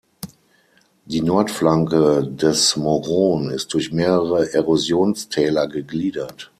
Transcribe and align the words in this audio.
Die 1.05 1.21
Nordflanke 1.21 2.27
des 2.33 2.75
Moron 2.75 3.51
ist 3.51 3.71
durch 3.75 3.91
mehrere 3.91 4.51
Erosionstäler 4.51 5.67
gegliedert. 5.67 6.49